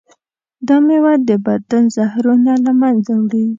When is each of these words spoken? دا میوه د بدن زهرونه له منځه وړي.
دا 0.67 0.77
میوه 0.87 1.13
د 1.27 1.29
بدن 1.45 1.83
زهرونه 1.97 2.53
له 2.65 2.71
منځه 2.81 3.11
وړي. 3.23 3.45